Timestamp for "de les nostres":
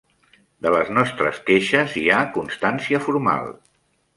0.65-1.41